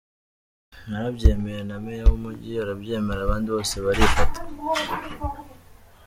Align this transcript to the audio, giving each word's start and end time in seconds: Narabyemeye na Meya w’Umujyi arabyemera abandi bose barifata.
Narabyemeye 0.89 1.61
na 1.69 1.77
Meya 1.83 2.05
w’Umujyi 2.09 2.51
arabyemera 2.63 3.19
abandi 3.23 3.47
bose 3.55 3.75
barifata. 3.85 4.39